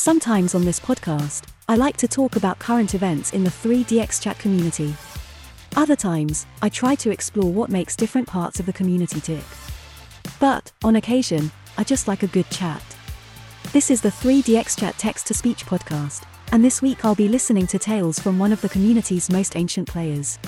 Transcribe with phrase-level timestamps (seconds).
[0.00, 4.38] Sometimes on this podcast, I like to talk about current events in the 3DX chat
[4.38, 4.94] community.
[5.76, 9.44] Other times, I try to explore what makes different parts of the community tick.
[10.38, 12.82] But, on occasion, I just like a good chat.
[13.74, 17.66] This is the 3DX Chat text to speech podcast, and this week I'll be listening
[17.66, 20.38] to tales from one of the community's most ancient players.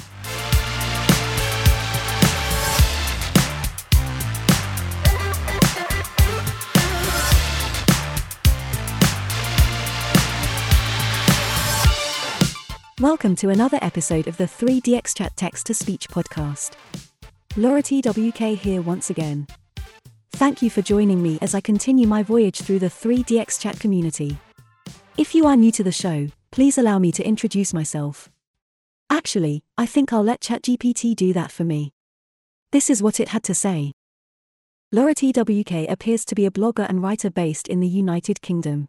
[13.03, 16.75] Welcome to another episode of the 3DX Chat Text to Speech podcast.
[17.57, 19.49] Laura TWK here once again.
[20.35, 24.39] Thank you for joining me as I continue my voyage through the 3DX Chat community.
[25.19, 28.31] If you are new to the show, please allow me to introduce myself.
[29.11, 31.91] Actually, I think I'll let ChatGPT do that for me.
[32.71, 33.91] This is what it had to say.
[34.93, 38.87] Laura TWK appears to be a blogger and writer based in the United Kingdom.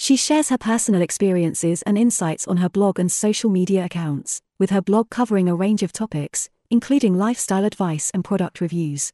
[0.00, 4.70] She shares her personal experiences and insights on her blog and social media accounts, with
[4.70, 9.10] her blog covering a range of topics, including lifestyle advice and product reviews.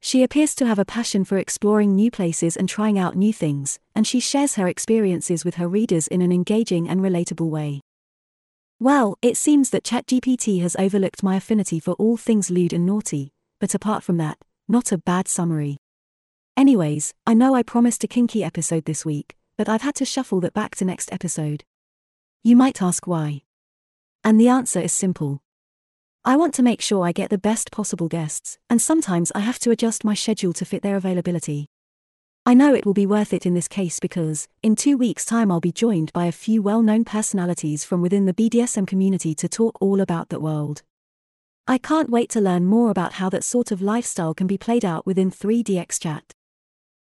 [0.00, 3.78] She appears to have a passion for exploring new places and trying out new things,
[3.94, 7.80] and she shares her experiences with her readers in an engaging and relatable way.
[8.80, 13.30] Well, it seems that ChatGPT has overlooked my affinity for all things lewd and naughty,
[13.60, 15.76] but apart from that, not a bad summary.
[16.56, 20.40] Anyways, I know I promised a kinky episode this week, but I've had to shuffle
[20.40, 21.64] that back to next episode.
[22.42, 23.42] You might ask why.
[24.24, 25.42] And the answer is simple.
[26.24, 29.58] I want to make sure I get the best possible guests, and sometimes I have
[29.58, 31.66] to adjust my schedule to fit their availability.
[32.46, 35.52] I know it will be worth it in this case because, in two weeks' time,
[35.52, 39.46] I'll be joined by a few well known personalities from within the BDSM community to
[39.46, 40.80] talk all about that world.
[41.66, 44.86] I can't wait to learn more about how that sort of lifestyle can be played
[44.86, 46.32] out within 3DX Chat.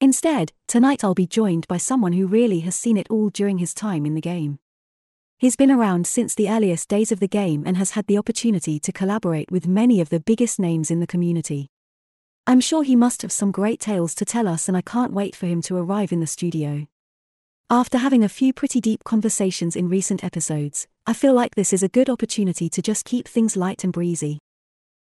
[0.01, 3.73] Instead, tonight I'll be joined by someone who really has seen it all during his
[3.73, 4.57] time in the game.
[5.37, 8.79] He's been around since the earliest days of the game and has had the opportunity
[8.79, 11.67] to collaborate with many of the biggest names in the community.
[12.47, 15.35] I'm sure he must have some great tales to tell us, and I can't wait
[15.35, 16.87] for him to arrive in the studio.
[17.69, 21.83] After having a few pretty deep conversations in recent episodes, I feel like this is
[21.83, 24.39] a good opportunity to just keep things light and breezy.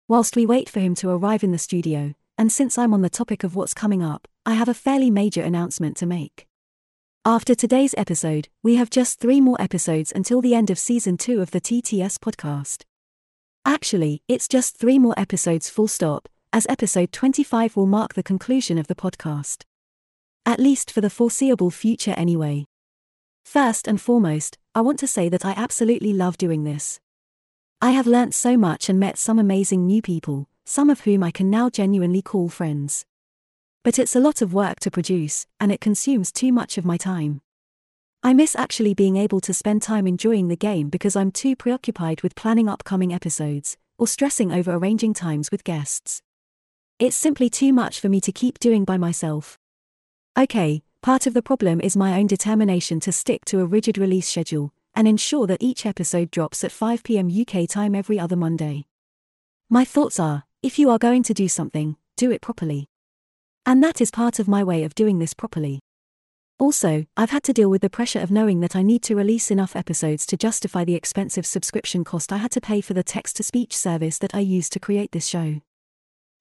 [0.07, 3.11] Whilst we wait for him to arrive in the studio, and since I'm on the
[3.11, 6.47] topic of what's coming up, I have a fairly major announcement to make.
[7.25, 11.41] After today's episode, we have just three more episodes until the end of season two
[11.41, 12.83] of the TTS podcast.
[13.65, 18.77] Actually, it's just three more episodes full stop, as episode 25 will mark the conclusion
[18.77, 19.63] of the podcast.
[20.45, 22.67] At least for the foreseeable future, anyway.
[23.45, 27.01] First and foremost, I want to say that I absolutely love doing this.
[27.81, 31.31] I have learnt so much and met some amazing new people, some of whom I
[31.31, 33.05] can now genuinely call friends.
[33.83, 36.97] But it's a lot of work to produce, and it consumes too much of my
[36.97, 37.43] time.
[38.23, 42.23] I miss actually being able to spend time enjoying the game because I'm too preoccupied
[42.23, 46.23] with planning upcoming episodes, or stressing over arranging times with guests.
[46.99, 49.59] It's simply too much for me to keep doing by myself.
[50.39, 54.29] Okay, part of the problem is my own determination to stick to a rigid release
[54.29, 58.87] schedule, and ensure that each episode drops at 5 pm UK time every other Monday.
[59.69, 62.87] My thoughts are if you are going to do something, do it properly.
[63.67, 65.81] And that is part of my way of doing this properly.
[66.59, 69.51] Also, I've had to deal with the pressure of knowing that I need to release
[69.51, 73.37] enough episodes to justify the expensive subscription cost I had to pay for the text
[73.37, 75.61] to speech service that I used to create this show.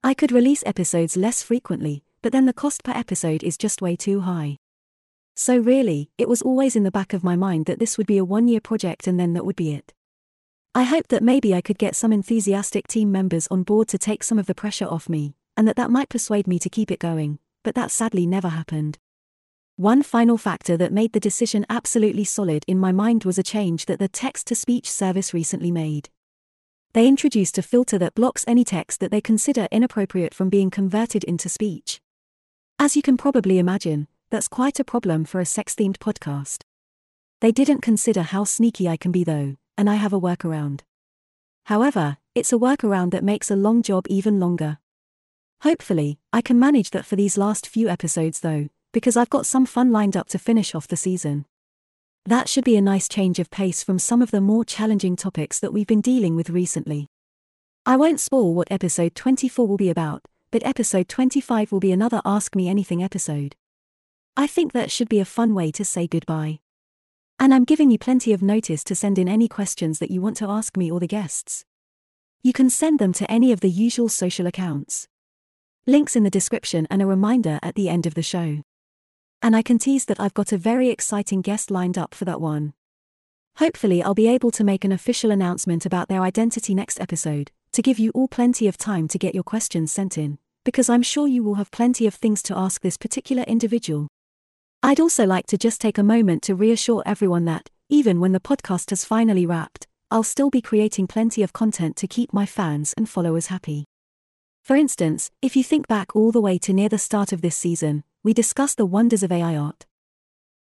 [0.05, 3.97] I could release episodes less frequently, but then the cost per episode is just way
[3.97, 4.55] too high.
[5.35, 8.19] So, really, it was always in the back of my mind that this would be
[8.19, 9.91] a one year project and then that would be it.
[10.75, 14.23] I hoped that maybe I could get some enthusiastic team members on board to take
[14.23, 16.99] some of the pressure off me, and that that might persuade me to keep it
[16.99, 18.97] going, but that sadly never happened.
[19.75, 23.85] One final factor that made the decision absolutely solid in my mind was a change
[23.85, 26.09] that the text to speech service recently made.
[26.93, 31.23] They introduced a filter that blocks any text that they consider inappropriate from being converted
[31.23, 32.01] into speech.
[32.79, 36.63] As you can probably imagine, that's quite a problem for a sex themed podcast.
[37.41, 40.81] They didn't consider how sneaky I can be though, and I have a workaround.
[41.65, 44.79] However, it's a workaround that makes a long job even longer.
[45.61, 49.65] Hopefully, I can manage that for these last few episodes though, because I've got some
[49.65, 51.45] fun lined up to finish off the season.
[52.25, 55.59] That should be a nice change of pace from some of the more challenging topics
[55.59, 57.07] that we've been dealing with recently.
[57.85, 62.21] I won't spoil what episode 24 will be about, but episode 25 will be another
[62.23, 63.55] Ask Me Anything episode.
[64.37, 66.59] I think that should be a fun way to say goodbye.
[67.39, 70.37] And I'm giving you plenty of notice to send in any questions that you want
[70.37, 71.65] to ask me or the guests.
[72.41, 75.07] You can send them to any of the usual social accounts.
[75.85, 78.61] Links in the description and a reminder at the end of the show.
[79.41, 82.39] And I can tease that I've got a very exciting guest lined up for that
[82.39, 82.73] one.
[83.57, 87.81] Hopefully, I'll be able to make an official announcement about their identity next episode, to
[87.81, 91.27] give you all plenty of time to get your questions sent in, because I'm sure
[91.27, 94.07] you will have plenty of things to ask this particular individual.
[94.85, 98.41] I'd also like to just take a moment to reassure everyone that, even when the
[98.41, 102.93] podcast has finally wrapped, I'll still be creating plenty of content to keep my fans
[102.97, 103.85] and followers happy.
[104.61, 107.55] For instance, if you think back all the way to near the start of this
[107.55, 109.85] season, we discussed the wonders of AI art.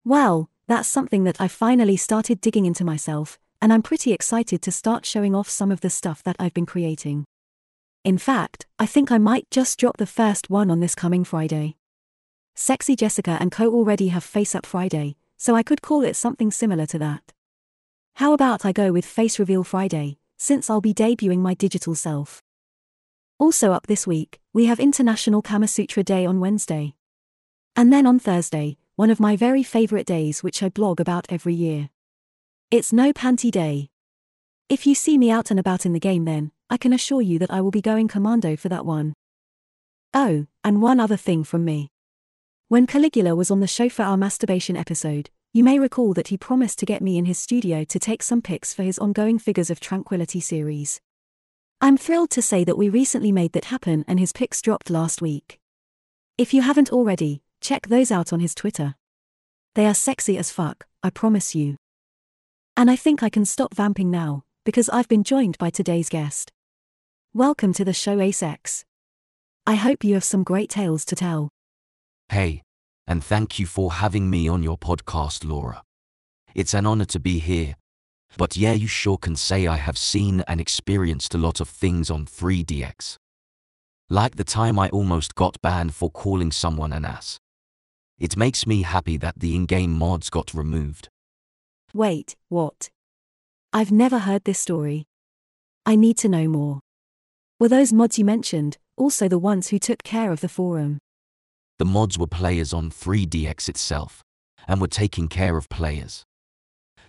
[0.03, 4.71] Well, that's something that I finally started digging into myself, and I'm pretty excited to
[4.71, 7.23] start showing off some of the stuff that I've been creating.
[8.03, 11.77] In fact, I think I might just drop the first one on this coming Friday.
[12.61, 16.51] Sexy Jessica and Co already have Face Up Friday, so I could call it something
[16.51, 17.31] similar to that.
[18.15, 22.43] How about I go with Face Reveal Friday, since I'll be debuting my digital self?
[23.39, 26.95] Also up this week, we have International Kama Sutra Day on Wednesday.
[27.77, 31.53] And then on Thursday, one of my very favorite days which I blog about every
[31.53, 31.89] year.
[32.71, 33.89] It's No Panty Day.
[34.67, 37.39] If you see me out and about in the game, then, I can assure you
[37.39, 39.13] that I will be going commando for that one.
[40.13, 41.89] Oh, and one other thing from me.
[42.69, 46.37] When Caligula was on the show for our masturbation episode, you may recall that he
[46.37, 49.69] promised to get me in his studio to take some pics for his ongoing Figures
[49.69, 51.01] of Tranquility series.
[51.81, 55.21] I'm thrilled to say that we recently made that happen and his pics dropped last
[55.21, 55.59] week.
[56.37, 58.95] If you haven't already, Check those out on his Twitter.
[59.75, 61.75] They are sexy as fuck, I promise you.
[62.77, 66.51] And I think I can stop vamping now, because I've been joined by today's guest.
[67.33, 68.85] Welcome to the show AceX.
[69.67, 71.49] I hope you have some great tales to tell.
[72.31, 72.61] Hey,
[73.07, 75.81] and thank you for having me on your podcast, Laura.
[76.53, 77.75] It's an honor to be here.
[78.37, 82.11] But yeah, you sure can say I have seen and experienced a lot of things
[82.11, 83.17] on 3DX.
[84.11, 87.39] Like the time I almost got banned for calling someone an ass.
[88.19, 91.09] It makes me happy that the in-game mods got removed.
[91.95, 92.89] Wait, what?
[93.73, 95.05] I've never heard this story.
[95.83, 96.79] I need to know more.
[97.59, 100.99] Were those mods you mentioned also the ones who took care of the forum?
[101.79, 104.21] The mods were players on 3DX itself,
[104.67, 106.25] and were taking care of players.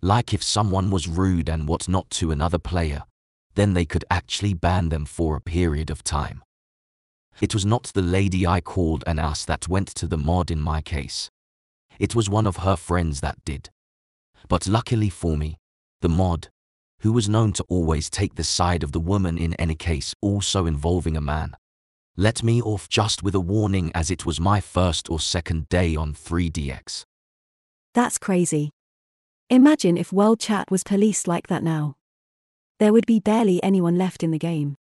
[0.00, 3.02] Like if someone was rude and whatnot to another player,
[3.54, 6.42] then they could actually ban them for a period of time.
[7.40, 10.60] It was not the lady I called an ass that went to the mod in
[10.60, 11.30] my case.
[11.98, 13.70] It was one of her friends that did.
[14.48, 15.58] But luckily for me,
[16.00, 16.48] the mod,
[17.00, 20.66] who was known to always take the side of the woman in any case also
[20.66, 21.56] involving a man,
[22.20, 25.96] let me off just with a warning as it was my first or second day
[25.96, 27.04] on 3DX.
[27.94, 28.68] That's crazy.
[29.48, 31.96] Imagine if World Chat was policed like that now.
[32.78, 34.76] There would be barely anyone left in the game.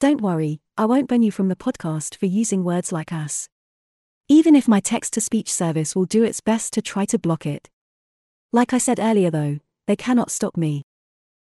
[0.00, 3.48] Don't worry, I won't ban you from the podcast for using words like ass.
[4.28, 7.46] Even if my text to speech service will do its best to try to block
[7.46, 7.70] it.
[8.52, 10.82] Like I said earlier, though, they cannot stop me.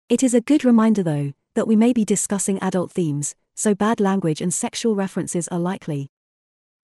[0.08, 4.00] It is a good reminder, though, that we may be discussing adult themes, so bad
[4.00, 6.10] language and sexual references are likely.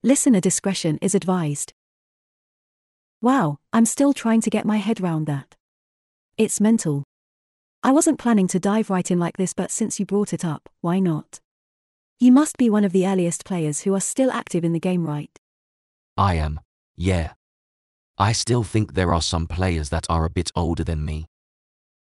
[0.03, 1.73] Listener discretion is advised.
[3.21, 5.57] Wow, I'm still trying to get my head round that.
[6.39, 7.05] It's mental.
[7.83, 10.69] I wasn't planning to dive right in like this, but since you brought it up,
[10.81, 11.41] why not?
[12.19, 15.07] You must be one of the earliest players who are still active in the game,
[15.07, 15.31] right?
[16.17, 16.61] I am,
[16.97, 17.33] yeah.
[18.19, 21.27] I still think there are some players that are a bit older than me.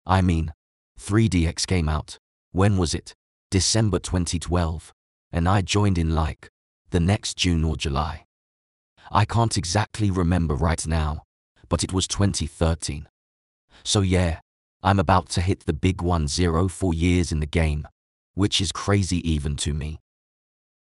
[0.06, 0.54] I mean,
[1.00, 2.18] 3DX came out,
[2.52, 3.14] when was it?
[3.52, 4.94] December 2012,
[5.32, 6.50] and I joined in like,
[6.92, 8.26] the next June or July.
[9.12, 11.24] I can't exactly remember right now,
[11.68, 13.08] but it was 2013.
[13.84, 14.40] So yeah,
[14.84, 17.88] I'm about to hit the big one zero four years in the game,
[18.36, 20.00] which is crazy even to me.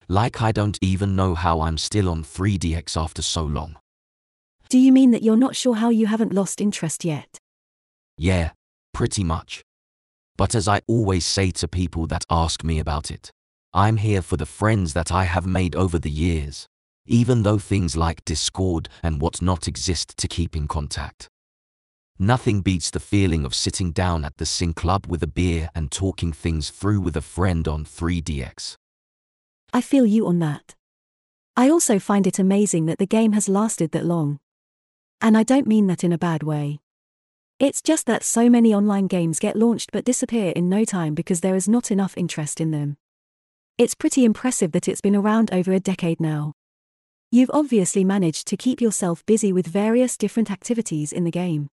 [0.09, 3.77] Like I don't even know how I'm still on 3DX after so long.
[4.69, 7.39] Do you mean that you're not sure how you haven't lost interest yet?
[8.17, 8.51] Yeah,
[8.95, 9.65] pretty much.
[10.37, 13.31] But as I always say to people that ask me about it,
[13.75, 16.67] I'm here for the friends that I have made over the years,
[17.07, 21.29] even though things like Discord and whatnot exist to keep in contact.
[22.19, 25.91] Nothing beats the feeling of sitting down at the Sing Club with a beer and
[25.91, 28.77] talking things through with a friend on 3DX.
[29.73, 30.75] I feel you on that.
[31.57, 34.39] I also find it amazing that the game has lasted that long.
[35.21, 36.82] And I don't mean that in a bad way.
[37.63, 41.43] It's just that so many online games get launched but disappear in no time because
[41.43, 42.97] there is not enough interest in them.
[43.79, 46.55] It's pretty impressive that it's been around over a decade now.
[47.31, 51.69] You've obviously managed to keep yourself busy with various different activities in the game.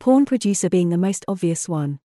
[0.00, 1.98] Porn producer being the most obvious one.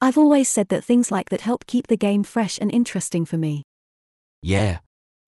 [0.00, 3.36] I've always said that things like that help keep the game fresh and interesting for
[3.36, 3.62] me.
[4.40, 4.78] Yeah,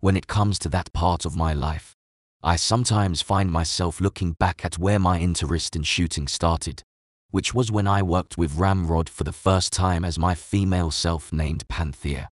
[0.01, 1.95] when it comes to that part of my life,
[2.43, 6.83] I sometimes find myself looking back at where my interest in shooting started,
[7.31, 11.33] which was when I worked with Ramrod for the first time as my female self
[11.33, 12.29] named Panthea.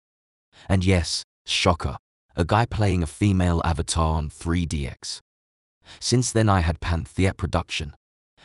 [0.67, 1.97] And yes, shocker,
[2.35, 5.21] a guy playing a female avatar on 3DX.
[5.99, 7.95] Since then, I had Panthea production,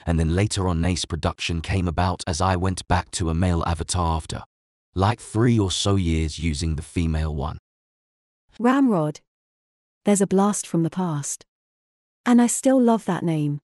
[0.06, 3.62] and then later on, Ace production came about as I went back to a male
[3.66, 4.42] avatar after,
[4.94, 7.58] like three or so years using the female one.
[8.58, 9.20] Ramrod.
[10.04, 11.44] There's a blast from the past.
[12.26, 13.60] And I still love that name.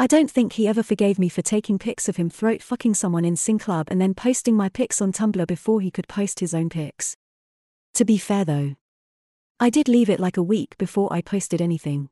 [0.00, 3.26] I don't think he ever forgave me for taking pics of him throat fucking someone
[3.26, 6.54] in Sing Club and then posting my pics on Tumblr before he could post his
[6.54, 7.18] own pics.
[7.92, 8.76] To be fair though,
[9.60, 12.08] I did leave it like a week before I posted anything.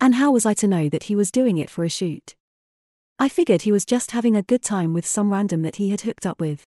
[0.00, 2.34] And how was I to know that he was doing it for a shoot?
[3.20, 6.00] I figured he was just having a good time with some random that he had
[6.00, 6.64] hooked up with.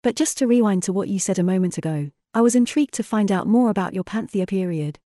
[0.00, 3.02] But just to rewind to what you said a moment ago, I was intrigued to
[3.02, 5.00] find out more about your Panthea period.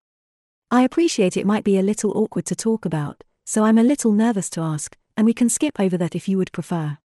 [0.70, 4.10] I appreciate it might be a little awkward to talk about, so I'm a little
[4.10, 6.98] nervous to ask, and we can skip over that if you would prefer.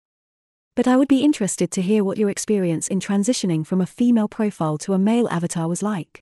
[0.75, 4.27] But I would be interested to hear what your experience in transitioning from a female
[4.27, 6.19] profile to a male avatar was like.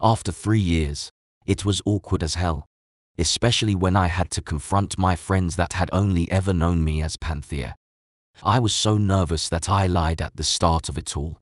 [0.00, 1.10] After three years,
[1.46, 2.66] it was awkward as hell,
[3.16, 7.16] especially when I had to confront my friends that had only ever known me as
[7.16, 7.76] Panthea.
[8.42, 11.40] I was so nervous that I lied at the start of it all.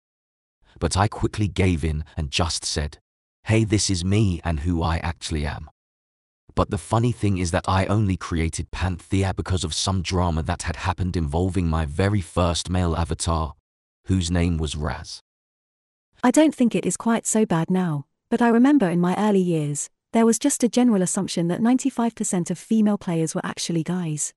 [0.78, 2.99] But I quickly gave in and just said,
[3.45, 5.71] hey, this is me and who I actually am.
[6.59, 10.62] But the funny thing is that I only created Panthea because of some drama that
[10.62, 13.55] had happened involving my very first male avatar,
[14.07, 15.23] whose name was Raz.
[16.21, 19.38] I don't think it is quite so bad now, but I remember in my early
[19.38, 24.35] years, there was just a general assumption that 95% of female players were actually guys.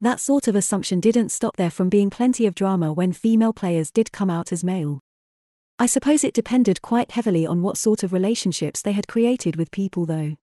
[0.00, 3.92] That sort of assumption didn't stop there from being plenty of drama when female players
[3.92, 4.98] did come out as male.
[5.78, 9.70] I suppose it depended quite heavily on what sort of relationships they had created with
[9.70, 10.34] people, though.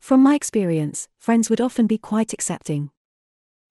[0.00, 2.90] From my experience, friends would often be quite accepting.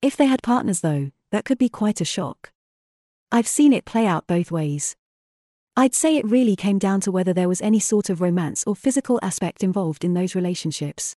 [0.02, 2.52] If they had partners, though, that could be quite a shock.
[3.32, 4.96] I've seen it play out both ways.
[5.76, 8.76] I'd say it really came down to whether there was any sort of romance or
[8.76, 11.16] physical aspect involved in those relationships.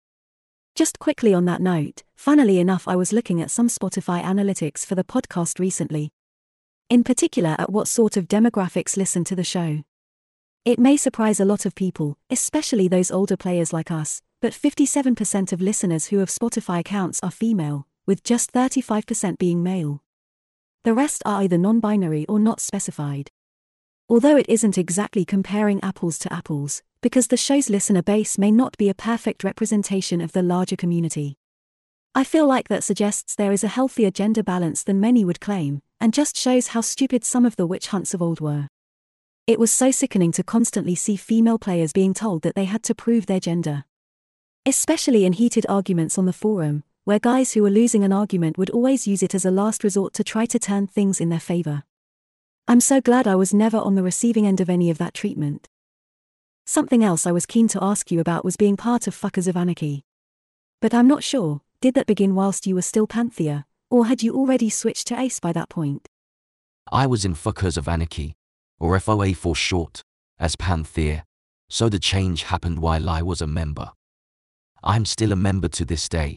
[0.75, 4.95] Just quickly on that note, funnily enough, I was looking at some Spotify analytics for
[4.95, 6.11] the podcast recently.
[6.89, 9.83] In particular, at what sort of demographics listen to the show.
[10.65, 15.53] It may surprise a lot of people, especially those older players like us, but 57%
[15.53, 20.03] of listeners who have Spotify accounts are female, with just 35% being male.
[20.85, 23.31] The rest are either non binary or not specified
[24.13, 28.77] although it isn't exactly comparing apples to apples, because the show's listener base may not
[28.77, 31.35] be a perfect representation of the larger community.
[32.15, 35.81] I feel like that suggests there is a healthier gender balance than many would claim,
[35.99, 38.69] and just shows how stupid some of the witch hunts of old were.
[39.45, 42.95] It was so sickening to constantly see female players being told that they had to
[42.95, 43.85] prove their gender.
[44.65, 48.71] Especially in heated arguments on the forum, where guys who were losing an argument would
[48.71, 51.83] always use it as a last resort to try to turn things in their favor.
[52.69, 55.69] I'm so glad I was never on the receiving end of any of that treatment.
[56.65, 59.57] Something else I was keen to ask you about was being part of Fuckers of
[59.57, 60.05] Anarchy.
[60.81, 64.37] But I'm not sure, did that begin whilst you were still Panthea, or had you
[64.37, 66.07] already switched to Ace by that point?
[66.93, 68.37] I was in Fuckers of Anarchy,
[68.83, 70.03] or FOA for short,
[70.41, 71.23] as Panthea,
[71.71, 73.93] so the change happened while I was a member.
[74.83, 76.37] I'm still a member to this day,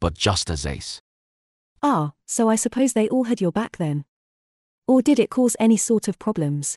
[0.00, 1.00] but just as Ace.
[1.84, 4.04] Ah, so I suppose they all had your back then.
[4.88, 6.76] Or did it cause any sort of problems?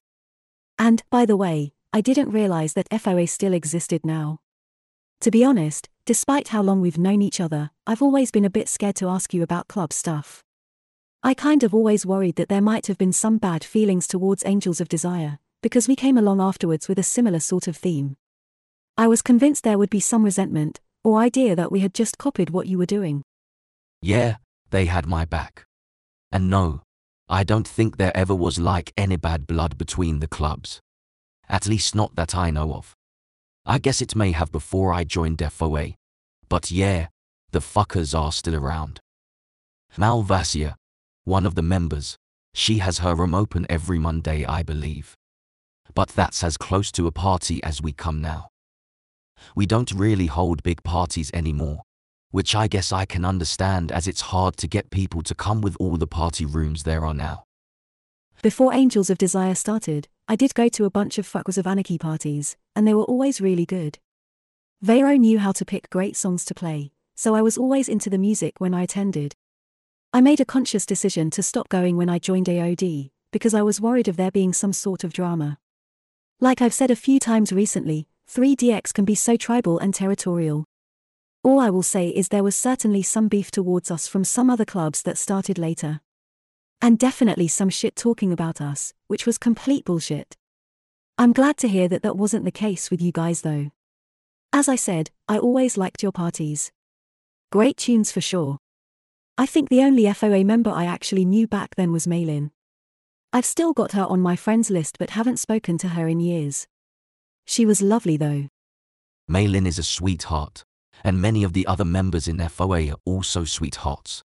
[0.78, 4.40] And, by the way, I didn't realize that FOA still existed now.
[5.22, 8.70] To be honest, despite how long we've known each other, I've always been a bit
[8.70, 10.44] scared to ask you about club stuff.
[11.24, 14.80] I kind of always worried that there might have been some bad feelings towards Angels
[14.80, 18.16] of Desire, because we came along afterwards with a similar sort of theme.
[18.98, 22.52] I was convinced there would be some resentment, or idea that we had just copied
[22.52, 23.24] what you were doing.
[24.02, 24.38] Yeah,
[24.70, 25.66] they had my back.
[26.32, 26.82] And no,
[27.28, 30.80] I don't think there ever was like any bad blood between the clubs.
[31.50, 32.94] At least not that I know of.
[33.66, 35.96] I guess it may have before I joined FOA.
[36.48, 37.08] But yeah,
[37.52, 39.00] the fuckers are still around.
[39.98, 40.76] Malvasia,
[41.28, 42.18] one of the members,
[42.54, 45.16] she has her room open every Monday, I believe.
[45.94, 48.50] But that's as close to a party as we come now.
[49.56, 51.84] We don't really hold big parties anymore
[52.32, 55.78] which I guess I can understand as it's hard to get people to come with
[55.80, 57.46] all the party rooms there are now.
[58.44, 61.98] Before Angels of Desire started, I did go to a bunch of Fuckers of Anarchy
[61.98, 63.98] parties, and they were always really good.
[64.82, 68.18] Vero knew how to pick great songs to play, so I was always into the
[68.18, 69.34] music when I attended.
[70.18, 73.80] I made a conscious decision to stop going when I joined AOD, because I was
[73.80, 75.60] worried of there being some sort of drama.
[76.40, 80.66] Like I've said a few times recently, 3DX can be so tribal and territorial.
[81.44, 84.66] All I will say is there was certainly some beef towards us from some other
[84.66, 86.02] clubs that started later.
[86.82, 90.36] And definitely some shit talking about us, which was complete bullshit.
[91.20, 93.70] I'm glad to hear that that wasn't the case with you guys though.
[94.52, 96.72] As I said, I always liked your parties.
[97.52, 98.58] Great tunes for sure.
[99.40, 102.50] I think the only FOA member I actually knew back then was Maylin.
[103.32, 106.68] I've still got her on my friends list but haven't spoken to her in years.
[107.46, 108.48] She was lovely though.
[109.30, 110.64] Maylin is a sweetheart,
[111.04, 114.24] and many of the other members in FOA are also sweethearts.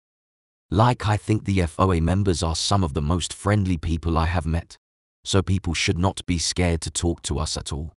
[0.72, 4.48] Like I think the FOA members are some of the most friendly people I have
[4.48, 4.76] met,
[5.24, 7.94] so people should not be scared to talk to us at all.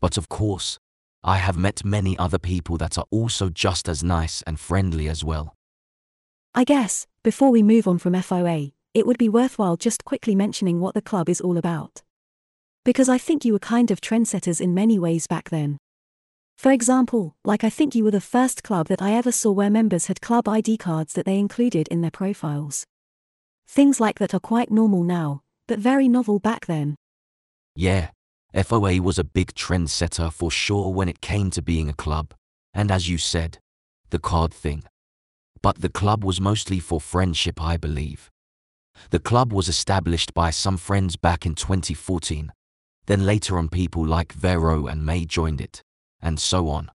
[0.00, 0.78] But of course,
[1.22, 5.22] I have met many other people that are also just as nice and friendly as
[5.22, 5.54] well.
[6.54, 10.80] I guess, before we move on from FOA, it would be worthwhile just quickly mentioning
[10.80, 12.02] what the club is all about.
[12.84, 15.78] Because I think you were kind of trendsetters in many ways back then.
[16.58, 19.70] For example, like I think you were the first club that I ever saw where
[19.70, 22.84] members had club ID cards that they included in their profiles.
[23.66, 26.96] Things like that are quite normal now, but very novel back then.
[27.74, 28.10] Yeah,
[28.54, 32.34] FOA was a big trendsetter for sure when it came to being a club,
[32.74, 33.58] and as you said,
[34.10, 34.84] the card thing.
[35.62, 38.30] But the club was mostly for friendship, I believe.
[39.10, 42.52] The club was established by some friends back in 2014.
[43.06, 45.82] Then later on, people like Vero and May joined it,
[46.20, 46.90] and so on.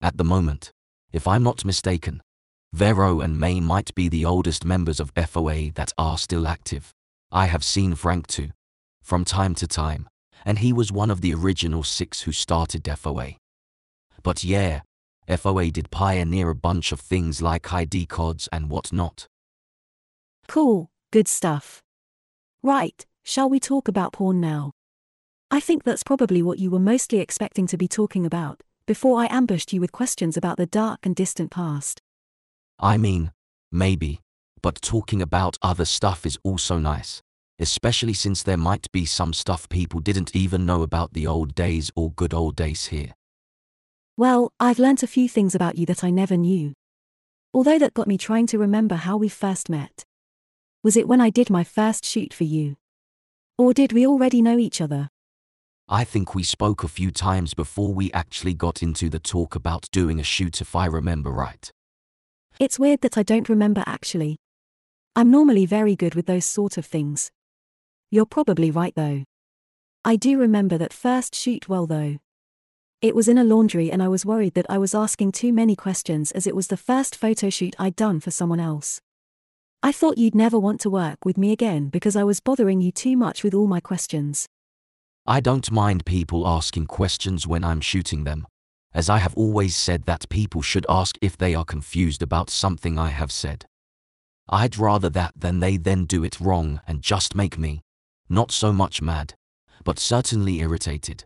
[0.00, 0.72] At the moment,
[1.12, 2.22] if I'm not mistaken,
[2.72, 6.92] Vero and May might be the oldest members of FOA that are still active.
[7.32, 8.50] I have seen Frank too,
[9.02, 10.08] from time to time,
[10.44, 13.36] and he was one of the original six who started FOA.
[14.22, 14.82] But yeah,
[15.28, 19.26] FOA did pioneer a bunch of things like ID cards and whatnot.
[20.46, 21.82] Cool, good stuff.
[22.62, 24.72] Right, shall we talk about porn now?
[25.50, 29.28] I think that's probably what you were mostly expecting to be talking about, before I
[29.30, 32.00] ambushed you with questions about the dark and distant past.
[32.78, 33.32] I mean,
[33.70, 34.20] maybe,
[34.62, 37.22] but talking about other stuff is also nice,
[37.58, 41.90] especially since there might be some stuff people didn't even know about the old days
[41.94, 43.12] or good old days here.
[44.18, 46.74] Well, I've learnt a few things about you that I never knew.
[47.54, 50.04] Although that got me trying to remember how we first met.
[50.82, 52.74] Was it when I did my first shoot for you?
[53.56, 55.08] Or did we already know each other?
[55.88, 59.88] I think we spoke a few times before we actually got into the talk about
[59.92, 61.70] doing a shoot if I remember right.
[62.58, 64.38] It's weird that I don't remember actually.
[65.14, 67.30] I'm normally very good with those sort of things.
[68.10, 69.22] You're probably right though.
[70.04, 72.18] I do remember that first shoot well though.
[73.00, 75.76] It was in a laundry and I was worried that I was asking too many
[75.76, 79.00] questions as it was the first photo shoot I'd done for someone else.
[79.84, 82.90] I thought you'd never want to work with me again because I was bothering you
[82.90, 84.48] too much with all my questions.
[85.24, 88.48] I don't mind people asking questions when I'm shooting them,
[88.92, 92.98] as I have always said that people should ask if they are confused about something
[92.98, 93.66] I have said.
[94.48, 97.80] I'd rather that than they then do it wrong and just make me,
[98.28, 99.34] not so much mad,
[99.84, 101.24] but certainly irritated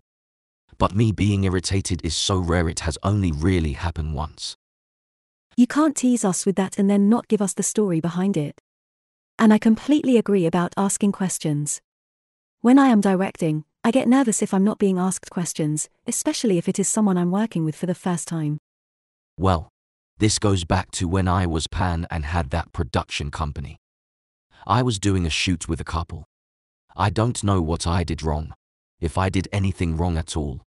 [0.78, 4.56] but me being irritated is so rare it has only really happened once.
[5.56, 8.61] You can't tease us with that and then not give us the story behind it.
[9.38, 11.80] And I completely agree about asking questions.
[12.61, 16.68] When I am directing, I get nervous if I'm not being asked questions, especially if
[16.68, 18.58] it is someone I'm working with for the first time.
[19.37, 19.68] Well,
[20.18, 23.78] this goes back to when I was Pan and had that production company.
[24.66, 26.24] I was doing a shoot with a couple.
[26.96, 28.54] I don't know what I did wrong,
[29.03, 30.62] if I did anything wrong at all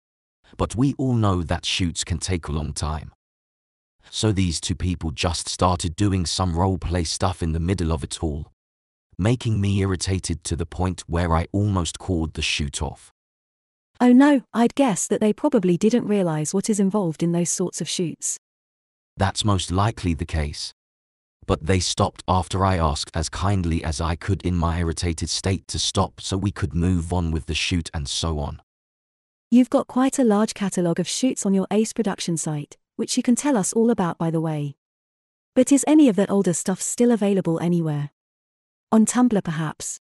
[0.58, 3.12] but we all know that shoots can take a long time.
[4.10, 8.24] So these two people just started doing some roleplay stuff in the middle of it
[8.24, 8.52] all,
[9.18, 13.12] making me irritated to the point where I almost called the shoot off.
[14.00, 17.82] Oh no, I'd guess that they probably didn't realize what is involved in those sorts
[17.82, 18.38] of shoots.
[19.16, 20.74] That's most likely the case.
[21.48, 25.68] But they stopped after I asked as kindly as I could in my irritated state
[25.68, 28.62] to stop so we could move on with the shoot and so on.
[29.50, 33.24] You've got quite a large catalogue of shoots on your Ace production site, which you
[33.24, 34.76] can tell us all about by the way.
[35.56, 38.12] But is any of that older stuff still available anywhere?
[38.92, 40.00] On Tumblr perhaps?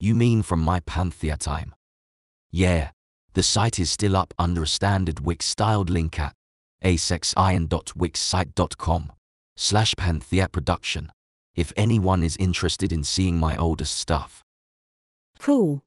[0.00, 1.74] You mean from my Panthea time?
[2.50, 2.90] Yeah,
[3.34, 6.34] the site is still up under a standard Wix styled link at
[6.82, 9.12] acexion.wixsite.com
[9.56, 11.10] slash Panthea production
[11.54, 14.42] if anyone is interested in seeing my oldest stuff.
[15.38, 15.84] Cool.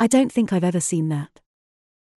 [0.00, 1.40] I don't think I've ever seen that.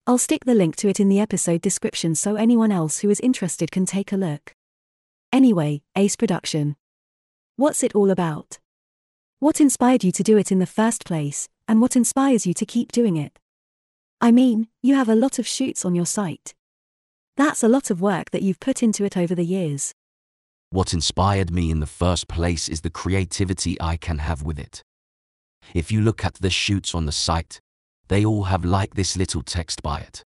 [0.06, 3.20] I'll stick the link to it in the episode description so anyone else who is
[3.20, 4.54] interested can take a look.
[5.32, 6.76] Anyway, Ace Production.
[7.56, 8.58] What's it all about?
[9.38, 12.66] What inspired you to do it in the first place, and what inspires you to
[12.66, 13.38] keep doing it?
[14.20, 16.54] I mean, you have a lot of shoots on your site.
[17.36, 19.94] That's a lot of work that you've put into it over the years.
[20.72, 24.84] What inspired me in the first place is the creativity I can have with it.
[25.74, 27.60] If you look at the shoots on the site,
[28.06, 30.22] they all have like this little text by it.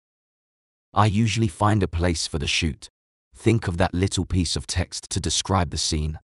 [0.95, 2.89] I usually find a place for the shoot,
[3.35, 6.19] think of that little piece of text to describe the scene,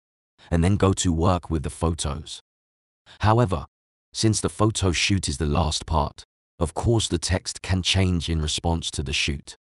[0.50, 2.40] and then go to work with the photos.
[3.20, 3.66] However,
[4.14, 6.24] since the photo shoot is the last part,
[6.58, 9.58] of course the text can change in response to the shoot.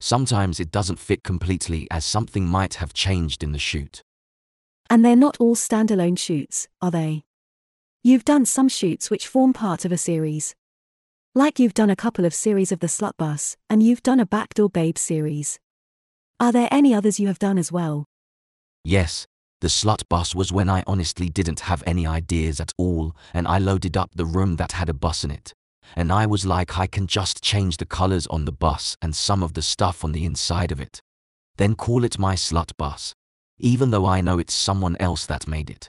[0.00, 4.02] Sometimes it doesn't fit completely as something might have changed in the shoot.
[4.90, 7.22] And they're not all standalone shoots, are they?
[8.02, 10.54] You've done some shoots which form part of a series.
[11.34, 14.26] Like you've done a couple of series of the Slut Bus, and you've done a
[14.26, 15.58] Backdoor Babe series.
[16.40, 18.06] Are there any others you have done as well?
[18.84, 19.26] Yes,
[19.60, 23.58] the Slut Bus was when I honestly didn't have any ideas at all, and I
[23.58, 25.52] loaded up the room that had a bus in it
[25.96, 29.42] and I was like I can just change the colors on the bus and some
[29.42, 31.00] of the stuff on the inside of it.
[31.56, 33.14] Then call it my slut bus,
[33.58, 35.88] even though I know it's someone else that made it.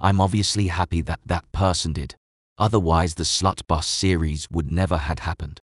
[0.00, 2.14] I'm obviously happy that that person did,
[2.56, 5.60] otherwise the slut bus series would never had happened.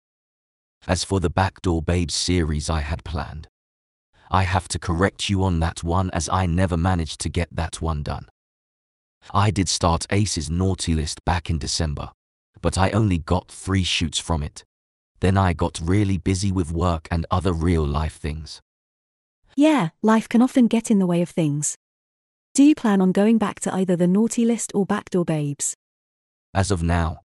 [0.88, 3.48] As for the Backdoor Babes series I had planned,
[4.32, 7.82] I have to correct you on that one as I never managed to get that
[7.82, 8.30] one done.
[9.34, 12.12] I did start Ace's naughty list back in December,
[12.62, 14.64] but I only got three shoots from it.
[15.20, 18.62] Then I got really busy with work and other real life things.
[19.56, 21.78] Yeah, life can often get in the way of things.
[22.54, 25.76] Do you plan on going back to either the naughty list or backdoor babes?
[26.54, 27.22] As of now,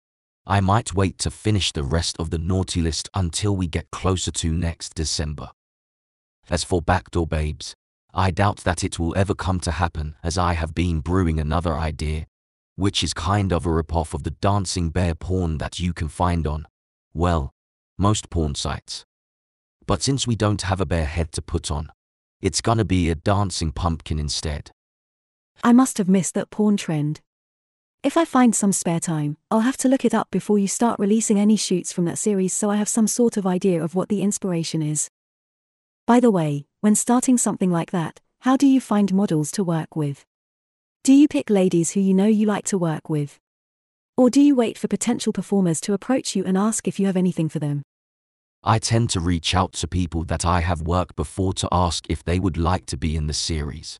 [0.45, 4.31] I might wait to finish the rest of the naughty list until we get closer
[4.31, 5.49] to next December.
[6.49, 7.73] As for backdoor babes,
[8.13, 11.73] I doubt that it will ever come to happen as I have been brewing another
[11.73, 12.27] idea
[12.75, 16.45] which is kind of a ripoff of the dancing bear porn that you can find
[16.45, 16.67] on,
[17.13, 17.53] well,
[17.97, 19.05] most porn sites.
[19.85, 21.89] But since we don't have a bear head to put on,
[22.41, 24.71] it's gonna be a dancing pumpkin instead.
[25.63, 27.21] I must have missed that porn trend.
[28.03, 30.99] If I find some spare time, I'll have to look it up before you start
[30.99, 34.09] releasing any shoots from that series so I have some sort of idea of what
[34.09, 35.09] the inspiration is.
[36.05, 39.95] By the way, when starting something like that, how do you find models to work
[39.95, 40.23] with?
[41.05, 43.37] Do you pick ladies who you know you like to work with?
[44.17, 47.15] Or do you wait for potential performers to approach you and ask if you have
[47.15, 47.83] anything for them?
[48.63, 52.23] I tend to reach out to people that I have worked before to ask if
[52.23, 53.99] they would like to be in the series.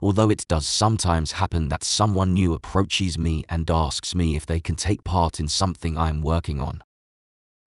[0.00, 4.60] Although it does sometimes happen that someone new approaches me and asks me if they
[4.60, 6.84] can take part in something I am working on.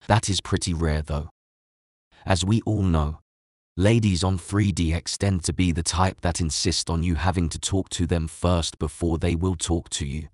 [0.06, 1.28] That is pretty rare though.
[2.24, 3.18] As we all know,
[3.78, 7.90] Ladies on 3DX tend to be the type that insist on you having to talk
[7.90, 10.28] to them first before they will talk to you.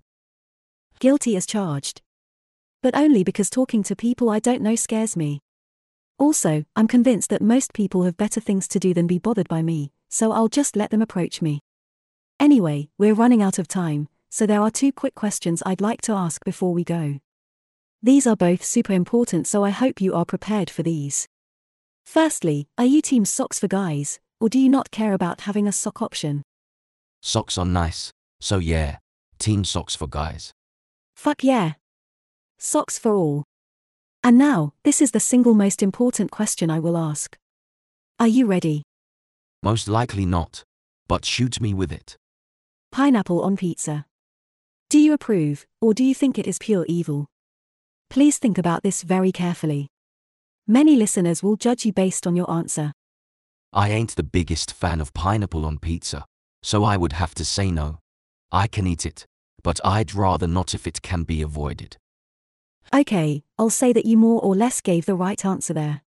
[0.99, 2.01] Guilty as charged.
[2.81, 5.41] But only because talking to people I don't know scares me.
[6.17, 9.61] Also, I'm convinced that most people have better things to do than be bothered by
[9.61, 11.59] me, so I'll just let them approach me.
[12.39, 16.13] Anyway, we're running out of time, so there are two quick questions I'd like to
[16.13, 17.19] ask before we go.
[18.01, 21.27] These are both super important, so I hope you are prepared for these.
[22.05, 25.71] Firstly, are you team socks for guys, or do you not care about having a
[25.71, 26.43] sock option?
[27.21, 28.97] Socks are nice, so yeah,
[29.39, 30.51] team socks for guys.
[31.15, 31.73] Fuck yeah.
[32.57, 33.43] Socks for all.
[34.23, 37.37] And now, this is the single most important question I will ask.
[38.19, 38.83] Are you ready?
[39.61, 40.63] Most likely not,
[41.07, 42.17] but shoot me with it.
[42.91, 44.05] Pineapple on pizza.
[44.89, 47.25] Do you approve, or do you think it is pure evil?
[48.09, 49.87] Please think about this very carefully.
[50.67, 52.93] Many listeners will judge you based on your answer.
[53.73, 56.25] I ain't the biggest fan of pineapple on pizza,
[56.61, 57.99] so I would have to say no.
[58.51, 59.25] I can eat it,
[59.61, 61.97] but I'd rather not if it can be avoided.
[62.95, 66.01] Okay, I'll say that you more or less gave the right answer there.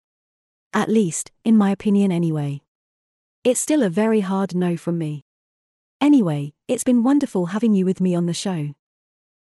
[0.74, 2.62] At least, in my opinion anyway.
[3.44, 5.26] It's still a very hard no from me.
[6.00, 8.74] Anyway, it's been wonderful having you with me on the show.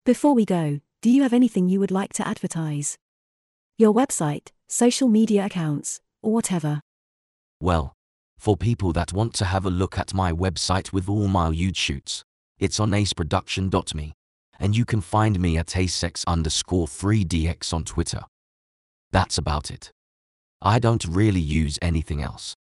[0.04, 2.98] Before we go, do you have anything you would like to advertise?
[3.78, 6.82] Your website, social media accounts, or whatever.
[7.62, 7.94] Well,
[8.38, 11.78] for people that want to have a look at my website with all my nude
[11.78, 12.24] shoots,
[12.60, 14.14] it's on aceproduction.me,
[14.60, 18.24] and you can find me at AceX underscore 3dx on Twitter.
[19.12, 19.92] That's about it.
[20.62, 22.56] I don't really use anything else.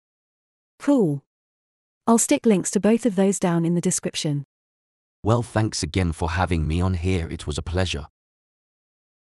[0.79, 1.23] Cool.
[2.05, 4.43] I'll stick links to both of those down in the description.
[5.23, 7.29] Well, thanks again for having me on here.
[7.29, 8.07] It was a pleasure.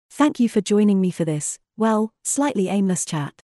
[0.10, 3.42] Thank you for joining me for this, well, slightly aimless chat.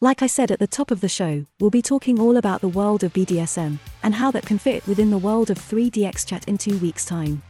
[0.00, 2.68] Like I said at the top of the show, we'll be talking all about the
[2.68, 6.58] world of BDSM and how that can fit within the world of 3DX chat in
[6.58, 7.42] two weeks' time.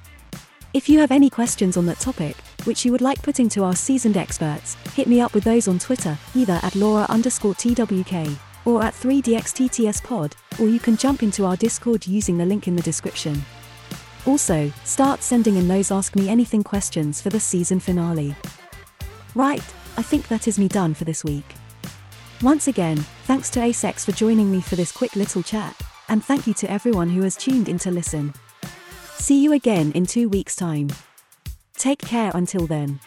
[0.73, 3.75] If you have any questions on that topic, which you would like putting to our
[3.75, 8.83] seasoned experts, hit me up with those on Twitter, either at Laura underscore TWK or
[8.85, 12.83] at 3DXTTS Pod, or you can jump into our Discord using the link in the
[12.83, 13.45] description.
[14.27, 18.35] Also, start sending in those Ask Me Anything questions for the season finale.
[19.37, 19.61] Right,
[19.99, 21.45] I think that is me done for this week.
[22.41, 26.47] Once again, thanks to AceX for joining me for this quick little chat, and thank
[26.47, 28.33] you to everyone who has tuned in to listen.
[29.17, 30.89] See you again in two weeks' time.
[31.77, 32.99] Take care until then.